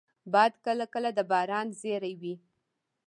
باد 0.33 0.53
کله 0.65 0.85
کله 0.93 1.09
د 1.17 1.19
باران 1.31 1.67
زېری 1.79 2.13
وي 2.21 2.35